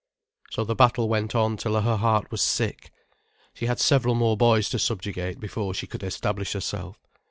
So 0.49 0.63
the 0.63 0.73
battle 0.73 1.07
went 1.07 1.35
on 1.35 1.57
till 1.57 1.79
her 1.79 1.95
heart 1.97 2.31
was 2.31 2.41
sick. 2.41 2.91
She 3.53 3.67
had 3.67 3.79
several 3.79 4.15
more 4.15 4.35
boys 4.35 4.67
to 4.69 4.79
subjugate 4.79 5.39
before 5.39 5.75
she 5.75 5.85
could 5.85 6.01
establish 6.01 6.53
herself. 6.53 6.97